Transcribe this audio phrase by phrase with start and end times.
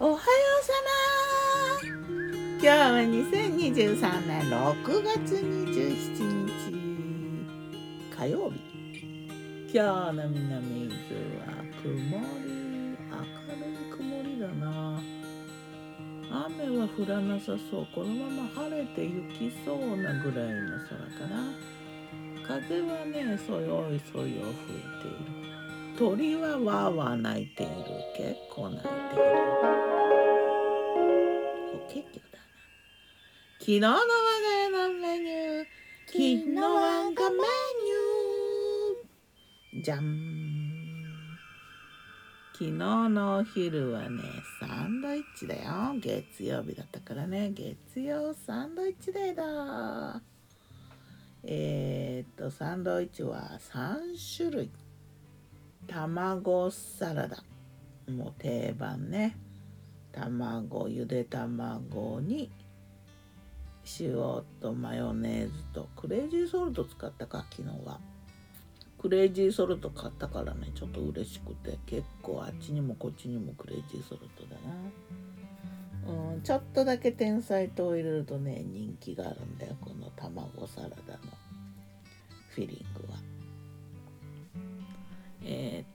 [0.00, 0.20] おはよう
[0.64, 0.72] さ
[1.82, 1.88] ま。
[1.90, 6.70] 今日は2023年6月27日
[8.16, 8.60] 火曜日。
[9.74, 9.82] 今
[10.12, 10.94] 日の南伊豆
[11.40, 11.50] は
[11.82, 12.54] 曇り
[13.10, 13.18] 明
[13.56, 15.02] るい曇りだな。
[16.46, 21.50] 雨は降らなさそうこのまま晴れて雪そうなぐらいの空かな
[22.46, 24.36] 風はねそよいそよ吹い
[25.02, 25.37] ている。
[25.98, 27.46] 鳥はわーわー鳴い。
[27.46, 27.66] てい。
[27.66, 27.72] る
[28.16, 28.82] 結構鳴い。
[28.82, 28.92] てい。
[28.92, 28.94] る
[31.88, 32.44] ケってことだな
[33.58, 33.98] 昨日の我が
[34.54, 35.66] 家のメニュー
[36.06, 40.00] 昨日我がメニューじゃん
[42.52, 44.22] 昨日のお昼はね
[44.60, 50.22] サンドイッチだよ月曜日だったからね月曜サンドイッチデーだ
[51.42, 54.70] えー、っとサンドイッチは3種類
[55.88, 57.42] 卵サラダ。
[58.12, 59.36] もう定番ね。
[60.12, 62.50] 卵ゆで卵に
[63.98, 64.12] 塩
[64.60, 67.98] とマヨネーズとクレイジーソルト使ったか昨日は。
[68.98, 71.78] クレイジーソルト買ったからねちょっと嬉しくて。
[71.86, 74.60] 結構あっちにもこっちにもクレイジーソルトだ
[76.06, 76.32] な。
[76.32, 81.18] うんちょっとだけ天才糖を入れるとね人気があるんだよこの卵サラダの。
[82.50, 83.07] フィリング、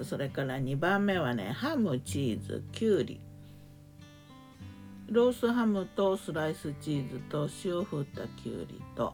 [0.00, 3.20] とそれから2番目はねハムチーズきゅうり
[5.08, 9.12] ロースハムとスライスチーズと塩振ったきゅうりと。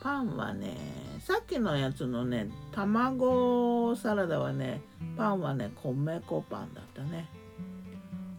[0.00, 0.76] パンはね
[1.20, 4.80] さっきのやつのね卵サラダはね
[5.16, 7.28] パンはね米粉パンだったね。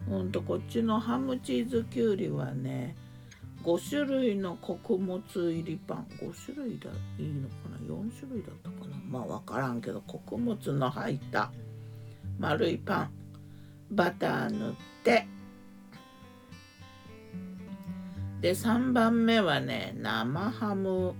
[0.08, 2.94] ほんとこっちのハムチーズきゅうりはね
[3.64, 6.06] 5種類の穀物入りパン。
[6.20, 8.96] 5種類だいいのかな？4種類だったかな？
[9.08, 11.50] まあ分からんけど穀物の入った
[12.38, 13.10] 丸いパン。
[13.90, 15.26] バター塗って。
[18.40, 21.14] で3番目はね生ハム。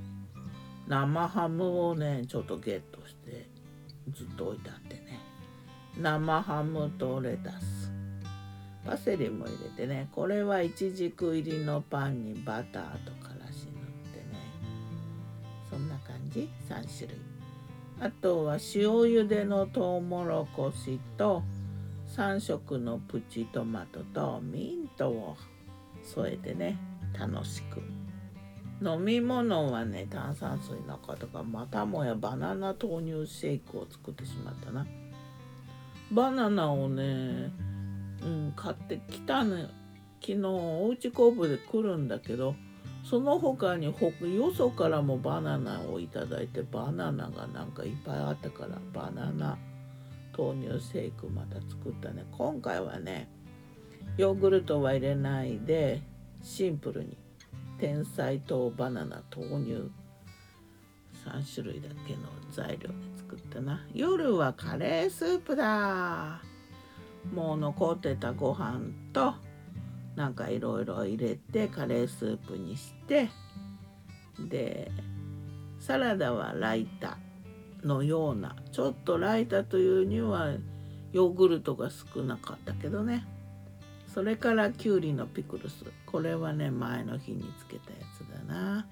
[0.87, 3.49] 生ハムをねちょっとゲットして
[4.15, 5.21] ずっと置いてあってね。
[6.01, 7.78] 生ハムとレタス。
[8.88, 10.09] パセリも入れてね。
[10.12, 14.41] これはイチジク入りのパンにバターとからし塗ってね。
[15.69, 16.49] そんな感じ。
[16.71, 17.19] 3種類。
[18.00, 21.43] あとは塩茹でのトウモロコシと
[22.16, 25.37] 3色のプチトマトとミントを
[26.03, 26.78] 添えてね。
[27.12, 27.82] 楽しく。
[28.81, 34.87] 飲み物はね炭酸水のかとかまたもやバナナ豆乳シェイクを作ってしまったな。
[36.10, 37.53] バナナをね
[38.23, 39.56] うん買ってきたの
[40.21, 42.55] 昨日おうち工房で来るんだけど
[43.05, 49.56] その他によそからもバナナをいただいてバナナがなんかいっぱいあったからバナナ
[50.37, 52.25] 豆乳シェイクまた作ったね。
[52.33, 53.29] 今回はね
[54.17, 56.03] ヨーグルトは入れないで
[56.43, 57.17] シンプルに。
[57.79, 59.91] 天才糖バナナ豆乳。
[61.25, 63.87] 3種類だけの材料で作ったな。
[63.95, 66.43] 夜はカレースープだ。
[67.34, 68.81] もう残ってたご飯
[69.12, 69.34] と
[70.16, 73.28] なんかいろいろ入れてカレースープにして
[74.39, 74.91] で
[75.78, 77.19] サラダはライタ
[77.84, 80.55] のようなちょっとライタというには
[81.12, 83.25] ヨーグルトが少なかったけどね。
[84.12, 85.84] それからきゅうりのピクルス。
[86.06, 88.87] これはね前の日につけたやつだな。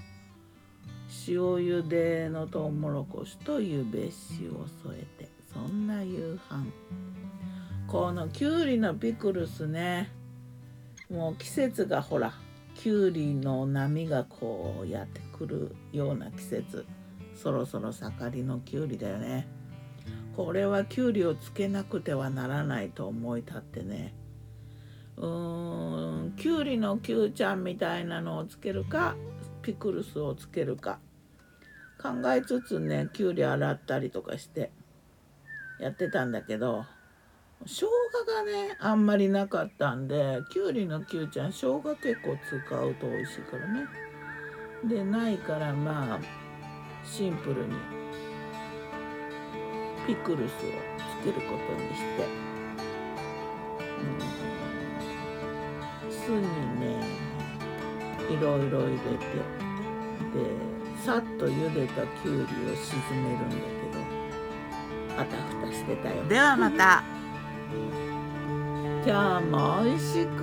[1.27, 6.67] 塩茹でのとうもろこしとゆべしを添えてそんな夕飯。
[7.89, 10.11] このきゅうりのピクルスね
[11.09, 12.33] もう季節がほら
[12.75, 16.85] きゅうりの波がこうやってくるような季節
[17.35, 19.47] そろそろ盛りのきゅうりだよね。
[20.37, 24.15] これはきゅうりをつけなくてはならないと思い立ってね。
[25.17, 29.17] うーんきゅうりのきゅうちゃんみたいなのをつけるか
[29.63, 30.99] ピクルスをつけるか。
[32.03, 34.73] 考えつつねきゅうり洗ったりとかして
[35.81, 36.85] やってたんだけど
[37.65, 37.89] 生姜
[38.27, 43.87] がねあんまりなかったんできゅうりのきゅうちゃん生姜結構使うと美味しいからね。
[44.85, 46.21] でないからまあ
[47.05, 47.75] シンプルに
[50.07, 52.25] ピクルスをつけることにして、
[56.03, 56.13] うん。
[56.13, 56.43] 酢に
[56.81, 56.85] ね
[58.31, 59.07] いろいろ入れて
[60.35, 60.41] で
[61.05, 66.25] さっと茹でたきゅうりを沈めるんだけどあたふたしてたよ。
[66.29, 67.16] ではまた。
[69.05, 70.41] 今日も美味しく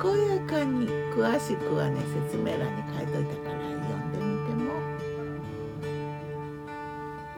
[0.00, 4.64] 健やかに詳しくはね説明欄に書いといたから読んでみても。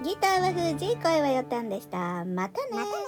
[0.04, 2.25] ギターは藤井声はよたんでした。
[2.25, 3.06] またね